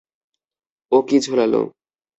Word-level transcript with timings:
ও 0.91 0.97
কী 1.01 1.17
বোঝালো? 1.25 1.61